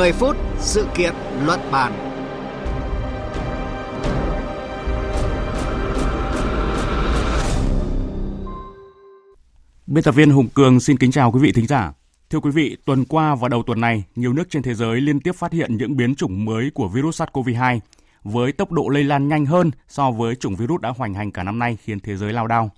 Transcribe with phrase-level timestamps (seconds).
[0.00, 1.14] 10 phút sự kiện
[1.46, 1.92] luận bàn.
[9.86, 11.92] Biên tập viên Hùng Cường xin kính chào quý vị thính giả.
[12.30, 15.20] Thưa quý vị, tuần qua và đầu tuần này, nhiều nước trên thế giới liên
[15.20, 17.80] tiếp phát hiện những biến chủng mới của virus SARS-CoV-2
[18.22, 21.42] với tốc độ lây lan nhanh hơn so với chủng virus đã hoành hành cả
[21.42, 22.70] năm nay khiến thế giới lao đao.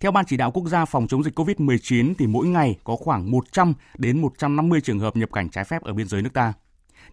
[0.00, 3.30] Theo Ban chỉ đạo quốc gia phòng chống dịch COVID-19 thì mỗi ngày có khoảng
[3.30, 6.52] 100 đến 150 trường hợp nhập cảnh trái phép ở biên giới nước ta.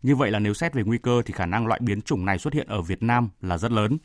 [0.04, 2.38] Như vậy là nếu xét về nguy cơ thì khả năng loại biến chủng này
[2.38, 3.98] xuất hiện ở Việt Nam là rất lớn.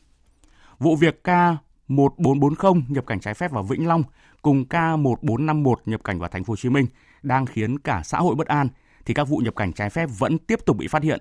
[0.79, 4.03] Vụ việc K1440 nhập cảnh trái phép vào Vĩnh Long
[4.43, 6.87] cùng K1451 nhập cảnh vào thành phố Hồ Chí Minh
[7.23, 8.69] đang khiến cả xã hội bất an
[9.05, 11.21] thì các vụ nhập cảnh trái phép vẫn tiếp tục bị phát hiện.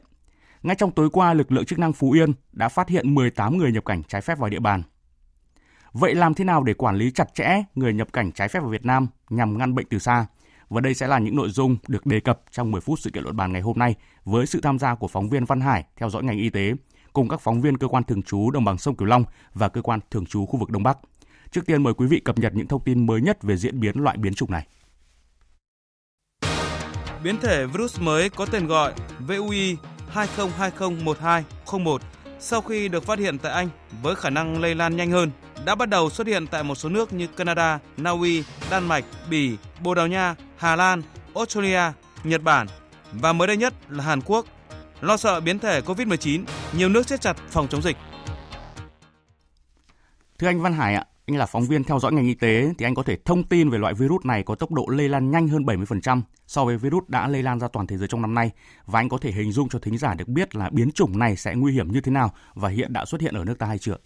[0.64, 3.72] Ngay trong tối qua, lực lượng chức năng Phú Yên đã phát hiện 18 người
[3.72, 4.84] nhập cảnh trái phép vào địa bàn.
[5.94, 8.70] Vậy làm thế nào để quản lý chặt chẽ người nhập cảnh trái phép vào
[8.70, 10.26] Việt Nam nhằm ngăn bệnh từ xa?
[10.70, 13.24] Và đây sẽ là những nội dung được đề cập trong 10 phút sự kiện
[13.24, 16.10] luận bàn ngày hôm nay với sự tham gia của phóng viên Văn Hải theo
[16.10, 16.74] dõi ngành y tế,
[17.14, 19.82] cùng các phóng viên cơ quan thường trú đồng bằng sông Cửu Long và cơ
[19.82, 20.98] quan thường trú khu vực Đông Bắc.
[21.52, 23.98] Trước tiên mời quý vị cập nhật những thông tin mới nhất về diễn biến
[23.98, 24.68] loại biến chủng này.
[27.24, 29.78] Biến thể virus mới có tên gọi VUI
[30.14, 31.98] 20201201
[32.42, 33.70] sau khi được phát hiện tại Anh
[34.02, 35.32] với khả năng lây lan nhanh hơn
[35.66, 39.06] đã bắt đầu xuất hiện tại một số nước như Canada, Na Uy, Đan Mạch,
[39.30, 41.02] Bỉ, Bồ Đào Nha, Hà Lan,
[41.36, 41.82] Australia,
[42.24, 42.68] Nhật Bản
[43.12, 44.46] và mới đây nhất là Hàn Quốc.
[45.02, 47.98] Lo sợ biến thể COVID-19, nhiều nước siết chặt phòng chống dịch.
[50.40, 52.86] Thưa anh Văn Hải ạ, anh là phóng viên theo dõi ngành y tế thì
[52.86, 55.48] anh có thể thông tin về loại virus này có tốc độ lây lan nhanh
[55.48, 58.52] hơn 70% so với virus đã lây lan ra toàn thế giới trong năm nay
[58.86, 61.36] và anh có thể hình dung cho thính giả được biết là biến chủng này
[61.36, 63.78] sẽ nguy hiểm như thế nào và hiện đã xuất hiện ở nước ta hay
[63.78, 63.98] chưa?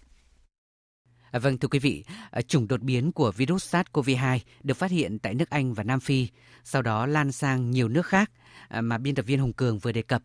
[1.30, 5.18] À, vâng thưa quý vị, à, chủng đột biến của virus SARS-CoV-2 được phát hiện
[5.18, 6.28] tại nước Anh và Nam Phi,
[6.64, 8.30] sau đó lan sang nhiều nước khác
[8.68, 10.22] à, mà biên tập viên Hồng Cường vừa đề cập.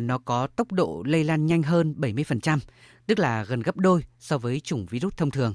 [0.00, 2.58] Nó có tốc độ lây lan nhanh hơn 70%,
[3.06, 5.54] tức là gần gấp đôi so với chủng virus thông thường.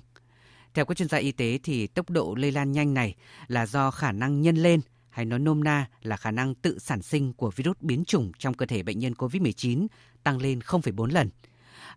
[0.77, 3.15] Theo các chuyên gia y tế thì tốc độ lây lan nhanh này
[3.47, 7.01] là do khả năng nhân lên hay nói nôm na là khả năng tự sản
[7.01, 9.87] sinh của virus biến chủng trong cơ thể bệnh nhân COVID-19
[10.23, 11.29] tăng lên 0,4 lần.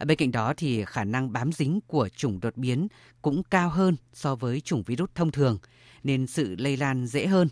[0.07, 2.89] Bên cạnh đó thì khả năng bám dính của chủng đột biến
[3.23, 5.59] cũng cao hơn so với chủng virus thông thường
[6.03, 7.49] nên sự lây lan dễ hơn,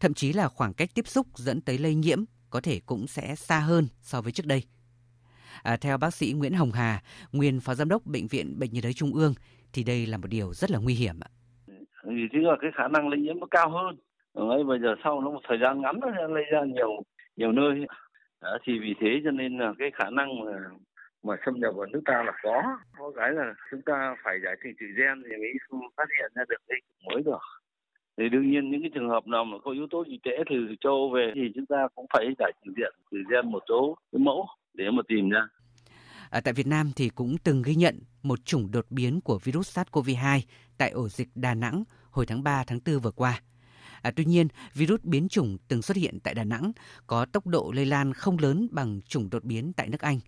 [0.00, 3.36] thậm chí là khoảng cách tiếp xúc dẫn tới lây nhiễm có thể cũng sẽ
[3.36, 4.62] xa hơn so với trước đây.
[5.62, 7.02] À, theo bác sĩ Nguyễn Hồng Hà,
[7.32, 9.34] nguyên phó giám đốc bệnh viện Bệnh nhiệt đới Trung ương
[9.72, 11.30] thì đây là một điều rất là nguy hiểm ạ.
[12.04, 13.96] Vì thế là cái khả năng lây nhiễm nó cao hơn.
[14.50, 17.02] Ấy bây giờ sau nó một thời gian ngắn nó lây ra nhiều
[17.36, 17.86] nhiều nơi.
[18.42, 20.52] Đó, thì vì thế cho nên là cái khả năng mà
[21.22, 22.62] mà xâm nhập vào nước ta là có.
[22.98, 26.42] Có cái là chúng ta phải giải trình tự gen thì mới phát hiện ra
[26.48, 27.38] được cái mới được.
[28.16, 30.74] Thì đương nhiên những cái trường hợp nào mà có yếu tố dịch tễ từ
[30.80, 34.20] châu về thì chúng ta cũng phải giải trình diện từ gen một số cái
[34.20, 35.48] mẫu để mà tìm ra.
[36.30, 39.78] À, tại Việt Nam thì cũng từng ghi nhận một chủng đột biến của virus
[39.78, 40.40] SARS-CoV-2
[40.78, 43.42] tại ổ dịch Đà Nẵng hồi tháng 3 tháng 4 vừa qua.
[44.02, 46.72] À, tuy nhiên, virus biến chủng từng xuất hiện tại Đà Nẵng
[47.06, 50.20] có tốc độ lây lan không lớn bằng chủng đột biến tại nước Anh.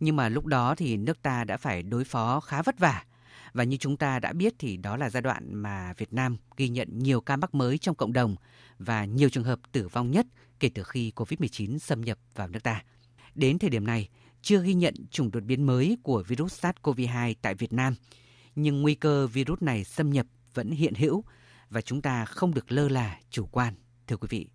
[0.00, 3.04] Nhưng mà lúc đó thì nước ta đã phải đối phó khá vất vả.
[3.52, 6.68] Và như chúng ta đã biết thì đó là giai đoạn mà Việt Nam ghi
[6.68, 8.36] nhận nhiều ca mắc mới trong cộng đồng
[8.78, 10.26] và nhiều trường hợp tử vong nhất
[10.60, 12.82] kể từ khi COVID-19 xâm nhập vào nước ta.
[13.34, 14.08] Đến thời điểm này,
[14.42, 17.94] chưa ghi nhận chủng đột biến mới của virus SARS-CoV-2 tại Việt Nam,
[18.54, 21.24] nhưng nguy cơ virus này xâm nhập vẫn hiện hữu
[21.70, 23.74] và chúng ta không được lơ là chủ quan,
[24.06, 24.48] thưa quý vị.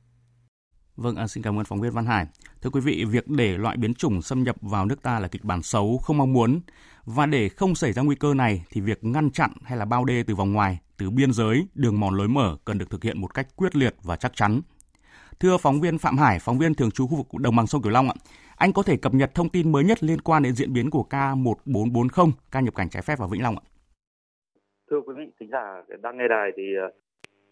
[0.95, 2.25] Vâng, à, xin cảm ơn phóng viên Văn Hải.
[2.61, 5.43] Thưa quý vị, việc để loại biến chủng xâm nhập vào nước ta là kịch
[5.43, 6.61] bản xấu, không mong muốn.
[7.05, 10.05] Và để không xảy ra nguy cơ này thì việc ngăn chặn hay là bao
[10.05, 13.21] đê từ vòng ngoài, từ biên giới, đường mòn lối mở cần được thực hiện
[13.21, 14.61] một cách quyết liệt và chắc chắn.
[15.39, 17.91] Thưa phóng viên Phạm Hải, phóng viên thường trú khu vực đồng bằng sông Cửu
[17.91, 18.15] Long ạ,
[18.57, 21.05] anh có thể cập nhật thông tin mới nhất liên quan đến diễn biến của
[21.09, 23.63] K1440, ca nhập cảnh trái phép vào Vĩnh Long ạ?
[24.91, 26.91] Thưa quý vị, thính giả đang nghe đài thì ờ,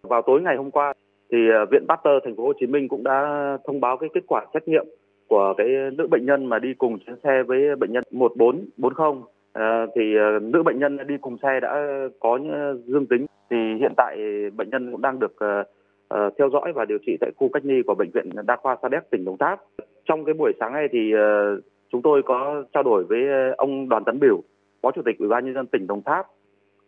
[0.02, 0.94] vào tối ngày hôm qua
[1.32, 3.18] thì ờ, Viện Pasteur thành phố Hồ Chí Minh cũng đã
[3.66, 4.86] thông báo cái kết quả xét nghiệm
[5.28, 5.68] của cái
[5.98, 9.24] nữ bệnh nhân mà đi cùng chuyến xe với bệnh nhân 1440
[9.54, 10.02] à, ờ, thì
[10.42, 11.88] nữ bệnh nhân đi cùng xe đã
[12.20, 12.40] có
[12.86, 14.18] dương tính thì hiện tại
[14.56, 17.82] bệnh nhân cũng đang được uh, theo dõi và điều trị tại khu cách ly
[17.88, 19.60] của bệnh viện Đa khoa Sa Đéc tỉnh Đồng Tháp.
[20.06, 23.90] Trong cái buổi sáng nay thì uh, chúng tôi có trao đổi với ờ, ông
[23.90, 24.42] Đoàn Tấn Biểu,
[24.82, 26.28] Phó Chủ tịch Ủy ban nhân dân tỉnh Đồng Tháp.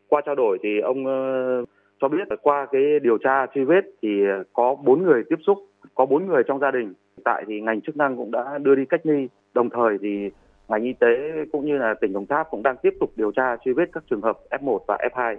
[0.08, 1.70] Qua trao đổi thì ông uh,
[2.02, 4.10] cho biết là qua cái điều tra truy vết thì
[4.54, 5.58] có bốn người tiếp xúc,
[5.96, 6.94] có bốn người trong gia đình.
[7.24, 10.30] Tại thì ngành chức năng cũng đã đưa đi cách ly, đồng thời thì
[10.68, 11.08] ngành y tế
[11.52, 14.04] cũng như là tỉnh Đồng Tháp cũng đang tiếp tục điều tra truy vết các
[14.10, 15.36] trường hợp F1 và F2.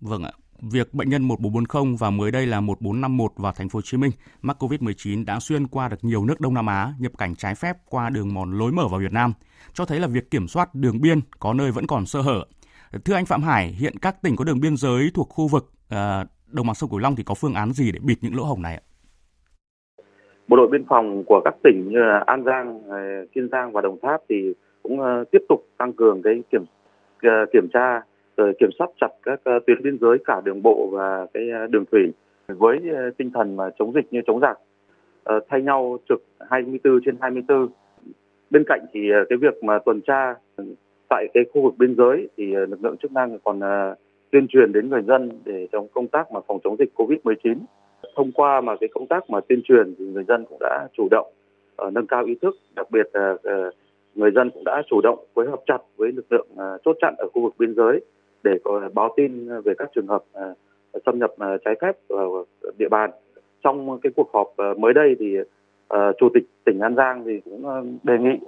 [0.00, 0.32] Vâng ạ
[0.72, 4.10] việc bệnh nhân 1440 và mới đây là 1451 vào thành phố Hồ Chí Minh
[4.42, 7.76] mắc COVID-19 đã xuyên qua được nhiều nước Đông Nam Á nhập cảnh trái phép
[7.90, 9.32] qua đường mòn lối mở vào Việt Nam,
[9.72, 12.44] cho thấy là việc kiểm soát đường biên có nơi vẫn còn sơ hở.
[13.04, 16.24] Thưa anh Phạm Hải, hiện các tỉnh có đường biên giới thuộc khu vực à,
[16.52, 18.62] đồng bằng sông Cửu Long thì có phương án gì để bịt những lỗ hổng
[18.62, 18.82] này ạ?
[20.48, 22.98] Bộ đội biên phòng của các tỉnh như là An Giang, ờ,
[23.34, 26.64] Kiên Giang và Đồng Tháp thì cũng ờ, tiếp tục tăng cường cái kiểm
[27.52, 28.00] kiểm tra
[28.36, 31.66] rồi kiểm soát chặt các ờ, tuyến biên giới cả đường bộ và cái ờ,
[31.66, 32.12] đường thủy
[32.48, 34.58] với ờ, tinh thần mà chống dịch như chống giặc.
[35.48, 37.68] Thay nhau trực 24 trên 24
[38.50, 40.34] bên cạnh thì cái việc mà tuần tra
[41.08, 43.60] tại cái khu vực biên giới thì lực lượng chức năng còn
[44.30, 47.56] tuyên truyền đến người dân để trong công tác mà phòng chống dịch Covid-19.
[48.16, 51.08] Thông qua mà cái công tác mà tuyên truyền thì người dân cũng đã chủ
[51.10, 51.32] động
[51.86, 53.74] uh, nâng cao ý thức, đặc biệt là uh,
[54.14, 57.14] người dân cũng đã chủ động phối hợp chặt với lực lượng uh, chốt chặn
[57.18, 58.00] ở khu vực biên giới
[58.44, 60.54] để có báo tin về các trường hợp à,
[61.06, 62.44] xâm nhập à, trái phép vào
[62.78, 63.10] địa bàn.
[63.62, 65.36] Trong cái cuộc họp à, mới đây thì
[66.18, 68.38] chủ tịch tỉnh An Giang thì cũng đề nghị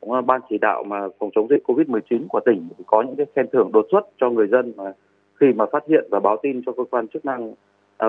[0.00, 3.26] cũng ban chỉ đạo mà phòng chống dịch Covid-19 của tỉnh thì có những cái
[3.36, 4.92] khen thưởng đột xuất cho người dân mà
[5.40, 7.54] khi mà phát hiện và báo tin cho cơ quan chức năng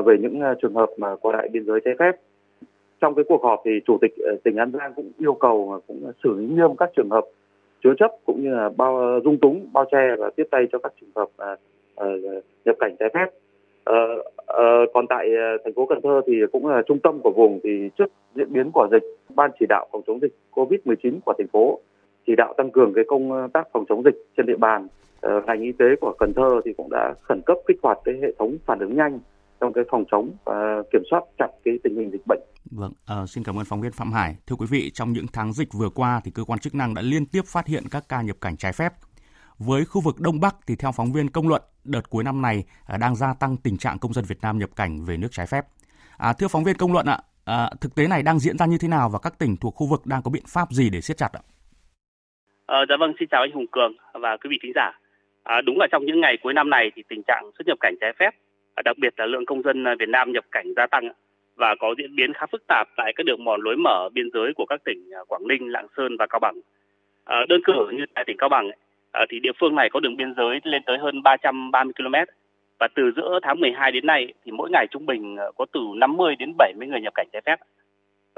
[0.05, 2.11] về những trường hợp mà qua lại biên giới trái phép.
[3.01, 4.11] Trong cái cuộc họp thì chủ tịch
[4.43, 7.25] tỉnh An Giang cũng yêu cầu cũng xử lý nghiêm các trường hợp
[7.83, 10.93] chứa chấp cũng như là bao dung túng, bao che và tiếp tay cho các
[11.01, 11.55] trường hợp à,
[11.95, 12.07] à,
[12.65, 13.25] nhập cảnh trái phép.
[13.83, 13.95] À,
[14.47, 17.59] à, còn tại à, thành phố Cần Thơ thì cũng là trung tâm của vùng
[17.63, 19.03] thì trước diễn biến của dịch,
[19.35, 21.79] ban chỉ đạo phòng chống dịch COVID-19 của thành phố
[22.27, 24.87] chỉ đạo tăng cường cái công à, tác phòng chống dịch trên địa bàn
[25.21, 28.15] ờ, ngành y tế của Cần Thơ thì cũng đã khẩn cấp kích hoạt cái
[28.21, 29.19] hệ thống phản ứng nhanh
[29.61, 32.39] trong cái phòng chống và kiểm soát chặt cái tình hình dịch bệnh.
[32.71, 34.35] Vâng, à, xin cảm ơn phóng viên Phạm Hải.
[34.47, 37.01] Thưa quý vị, trong những tháng dịch vừa qua thì cơ quan chức năng đã
[37.01, 38.93] liên tiếp phát hiện các ca nhập cảnh trái phép.
[39.57, 42.63] Với khu vực Đông Bắc thì theo phóng viên công luận, đợt cuối năm này
[42.85, 45.47] à, đang gia tăng tình trạng công dân Việt Nam nhập cảnh về nước trái
[45.47, 45.65] phép.
[46.17, 48.77] À, thưa phóng viên công luận ạ, à, thực tế này đang diễn ra như
[48.81, 51.17] thế nào và các tỉnh thuộc khu vực đang có biện pháp gì để siết
[51.17, 51.41] chặt ạ?
[52.65, 54.99] Ờ, dạ vâng, xin chào anh Hùng Cường và quý vị thính giả.
[55.43, 57.95] À, đúng là trong những ngày cuối năm này thì tình trạng xuất nhập cảnh
[58.01, 58.48] trái phép, à,
[58.85, 61.09] đặc biệt là lượng công dân à, Việt Nam nhập cảnh gia tăng
[61.55, 64.53] và có diễn biến khá phức tạp tại các đường mòn lối mở biên giới
[64.55, 66.55] của các tỉnh à, Quảng Ninh, Lạng Sơn và Cao Bằng.
[67.25, 68.71] À, đơn cử như tại tỉnh Cao Bằng
[69.11, 72.15] à, thì địa phương này có đường biên giới lên tới hơn 330 km
[72.79, 75.79] và từ giữa tháng 12 đến nay thì mỗi ngày trung bình à, có từ
[75.95, 77.59] 50 đến 70 người nhập cảnh trái phép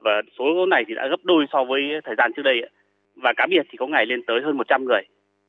[0.03, 2.61] và số này thì đã gấp đôi so với thời gian trước đây
[3.15, 5.01] và cá biệt thì có ngày lên tới hơn 100 người.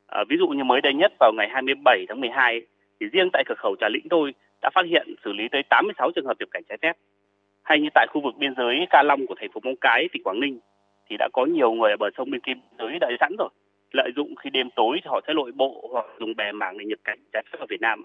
[0.06, 2.62] À, ví dụ như mới đây nhất vào ngày 27 tháng 12
[3.00, 6.11] thì riêng tại cửa khẩu Trà Lĩnh thôi đã phát hiện xử lý tới 86
[6.11, 6.97] trường hợp nhập cảnh trái phép.
[7.62, 10.23] Hay như tại khu vực biên giới Ca Long của thành phố Móng Cái, tỉnh
[10.23, 10.59] Quảng Ninh
[11.11, 13.49] thì đã có nhiều người ở bờ sông bên kia biên giới đợi sẵn rồi.
[13.93, 16.85] Lợi dụng khi đêm tối thì họ sẽ lội bộ hoặc dùng bè mảng để
[16.85, 18.03] nhập cảnh trái phép vào Việt Nam.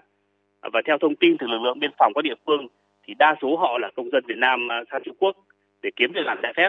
[0.72, 2.66] Và theo thông tin từ lực lượng biên phòng các địa phương
[3.06, 5.36] thì đa số họ là công dân Việt Nam à, sang Trung Quốc
[5.82, 6.68] để kiếm việc làm trái phép.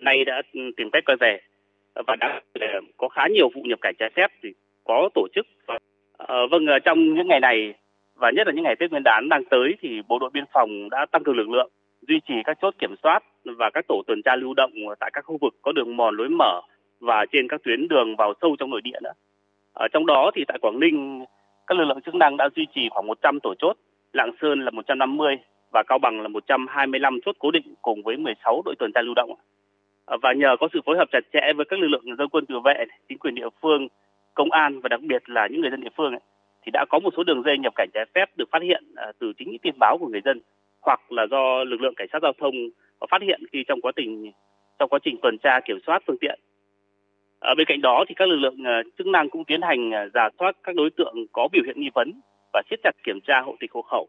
[0.00, 1.40] Nay đã ừ, tìm cách quay về
[1.94, 2.40] và đã
[2.96, 4.48] có khá nhiều vụ nhập cảnh trái phép thì
[4.84, 5.46] có tổ chức.
[6.18, 7.74] À, vâng, ờ, trong những ngày này
[8.20, 10.90] và nhất là những ngày Tết Nguyên đán đang tới thì Bộ đội Biên phòng
[10.90, 11.70] đã tăng cường lực lượng,
[12.08, 15.24] duy trì các chốt kiểm soát và các tổ tuần tra lưu động tại các
[15.24, 16.60] khu vực có đường mòn lối mở
[17.00, 19.12] và trên các tuyến đường vào sâu trong nội địa nữa.
[19.72, 21.24] Ở trong đó thì tại Quảng Ninh,
[21.66, 23.76] các lực lượng chức năng đã duy trì khoảng 100 tổ chốt,
[24.12, 25.36] Lạng Sơn là 150
[25.72, 29.14] và Cao Bằng là 125 chốt cố định cùng với 16 đội tuần tra lưu
[29.14, 29.34] động.
[30.22, 32.54] Và nhờ có sự phối hợp chặt chẽ với các lực lượng dân quân tự
[32.64, 33.88] vệ, chính quyền địa phương
[34.34, 36.20] công an và đặc biệt là những người dân địa phương ấy,
[36.62, 39.12] thì đã có một số đường dây nhập cảnh trái phép được phát hiện à,
[39.18, 40.40] từ chính những tin báo của người dân
[40.82, 42.54] hoặc là do lực lượng cảnh sát giao thông
[43.10, 44.32] phát hiện khi trong quá trình
[44.78, 46.40] trong quá trình tuần tra kiểm soát phương tiện.
[47.38, 50.08] Ở bên cạnh đó thì các lực lượng à, chức năng cũng tiến hành à,
[50.14, 52.20] giả soát các đối tượng có biểu hiện nghi vấn
[52.52, 54.08] và siết chặt kiểm tra hộ tịch hộ khẩu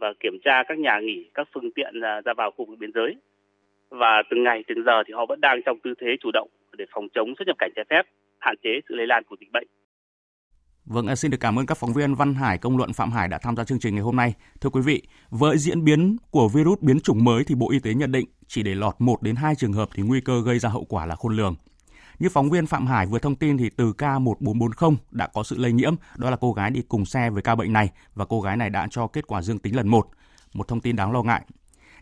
[0.00, 3.16] và kiểm tra các nhà nghỉ, các phương tiện ra vào khu vực biên giới.
[3.90, 6.84] Và từng ngày từng giờ thì họ vẫn đang trong tư thế chủ động để
[6.90, 8.02] phòng chống xuất nhập cảnh trái phép
[8.38, 9.66] hạn chế sự lây lan của dịch bệnh.
[10.86, 13.28] Vâng, à, xin được cảm ơn các phóng viên Văn Hải, Công luận Phạm Hải
[13.28, 14.34] đã tham gia chương trình ngày hôm nay.
[14.60, 17.94] Thưa quý vị, với diễn biến của virus biến chủng mới thì Bộ Y tế
[17.94, 20.68] nhận định chỉ để lọt 1 đến 2 trường hợp thì nguy cơ gây ra
[20.68, 21.54] hậu quả là khôn lường.
[22.18, 25.56] Như phóng viên Phạm Hải vừa thông tin thì từ ca 1440 đã có sự
[25.58, 28.40] lây nhiễm, đó là cô gái đi cùng xe với ca bệnh này và cô
[28.40, 30.08] gái này đã cho kết quả dương tính lần 1.
[30.54, 31.42] Một thông tin đáng lo ngại.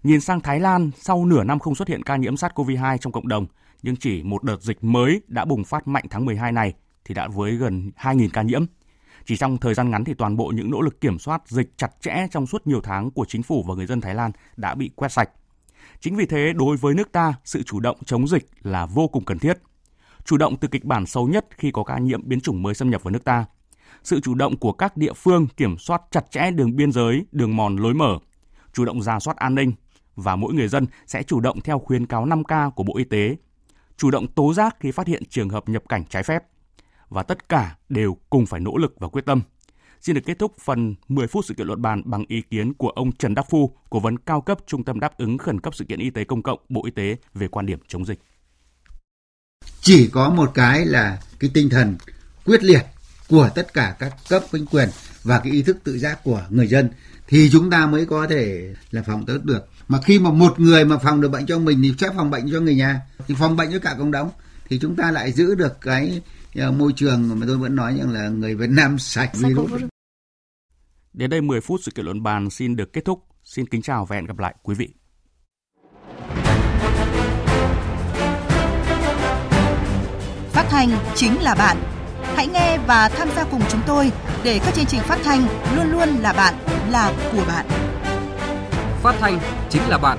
[0.03, 3.29] Nhìn sang Thái Lan, sau nửa năm không xuất hiện ca nhiễm SARS-CoV-2 trong cộng
[3.29, 3.47] đồng,
[3.83, 7.29] nhưng chỉ một đợt dịch mới đã bùng phát mạnh tháng 12 này thì đã
[7.29, 8.65] với gần 2.000 ca nhiễm.
[9.25, 11.91] Chỉ trong thời gian ngắn thì toàn bộ những nỗ lực kiểm soát dịch chặt
[12.01, 14.91] chẽ trong suốt nhiều tháng của chính phủ và người dân Thái Lan đã bị
[14.97, 15.31] quét sạch.
[16.01, 19.25] Chính vì thế, đối với nước ta, sự chủ động chống dịch là vô cùng
[19.25, 19.59] cần thiết.
[20.25, 22.91] Chủ động từ kịch bản xấu nhất khi có ca nhiễm biến chủng mới xâm
[22.91, 23.45] nhập vào nước ta.
[24.03, 27.57] Sự chủ động của các địa phương kiểm soát chặt chẽ đường biên giới, đường
[27.57, 28.19] mòn lối mở,
[28.73, 29.73] chủ động ra soát an ninh
[30.17, 33.37] và mỗi người dân sẽ chủ động theo khuyến cáo 5K của Bộ Y tế,
[33.97, 36.43] chủ động tố giác khi phát hiện trường hợp nhập cảnh trái phép.
[37.11, 39.43] Và tất cả đều cùng phải nỗ lực và quyết tâm.
[40.01, 42.89] Xin được kết thúc phần 10 phút sự kiện luận bàn bằng ý kiến của
[42.89, 45.85] ông Trần Đắc Phu, cố vấn cao cấp Trung tâm đáp ứng khẩn cấp sự
[45.85, 48.19] kiện y tế công cộng Bộ Y tế về quan điểm chống dịch.
[49.81, 51.97] Chỉ có một cái là cái tinh thần
[52.45, 52.83] quyết liệt
[53.29, 54.89] của tất cả các cấp chính quyền
[55.23, 56.91] và cái ý thức tự giác của người dân
[57.29, 60.85] thì chúng ta mới có thể là phòng tốt được mà khi mà một người
[60.85, 63.57] mà phòng được bệnh cho mình thì sẽ phòng bệnh cho người nhà thì phòng
[63.57, 64.31] bệnh cho cả cộng đồng
[64.71, 66.21] thì chúng ta lại giữ được cái
[66.69, 69.83] uh, môi trường mà tôi vẫn nói rằng là người Việt Nam sạch virus.
[71.13, 73.25] Đến đây 10 phút sự kiện luận bàn xin được kết thúc.
[73.45, 74.89] Xin kính chào và hẹn gặp lại quý vị.
[80.53, 81.77] Phát thanh chính là bạn.
[82.23, 84.13] Hãy nghe và tham gia cùng chúng tôi
[84.45, 85.47] để các chương trình phát thanh
[85.77, 86.55] luôn luôn là bạn,
[86.91, 87.67] là của bạn.
[89.03, 90.19] Phát thanh chính là bạn.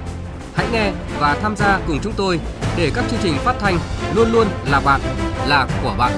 [0.53, 2.39] Hãy nghe và tham gia cùng chúng tôi
[2.77, 3.79] để các chương trình phát thanh
[4.15, 5.01] luôn luôn là bạn,
[5.47, 6.11] là của bạn.